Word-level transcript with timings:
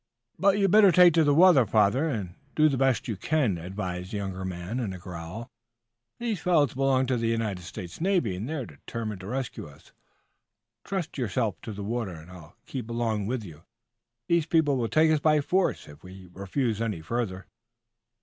"Better 0.39 0.91
take 0.91 1.13
to 1.13 1.23
the 1.23 1.31
water, 1.31 1.63
father, 1.63 2.09
and 2.09 2.33
do 2.55 2.67
the 2.69 2.75
best 2.75 3.07
you 3.07 3.15
can," 3.15 3.59
advised 3.59 4.11
the 4.11 4.17
younger 4.17 4.43
man 4.43 4.79
in 4.79 4.93
a 4.93 4.97
growl. 4.97 5.47
"These 6.17 6.39
fellows 6.39 6.73
belong 6.73 7.05
to 7.05 7.17
the 7.17 7.27
United 7.27 7.61
States 7.61 8.01
Navy, 8.01 8.35
and 8.35 8.49
they're 8.49 8.65
determined 8.65 9.19
to 9.21 9.27
rescue 9.27 9.67
us. 9.67 9.91
Trust 10.83 11.19
yourself 11.19 11.61
to 11.61 11.71
the 11.71 11.83
water, 11.83 12.13
and 12.13 12.31
I'll 12.31 12.55
keep 12.65 12.89
along 12.89 13.27
with 13.27 13.43
you. 13.43 13.61
These 14.27 14.47
people 14.47 14.75
will 14.75 14.89
take 14.89 15.11
us 15.11 15.19
by 15.19 15.39
force 15.39 15.87
if 15.87 16.03
we 16.03 16.27
refuse 16.33 16.81
any 16.81 17.01
further." 17.01 17.45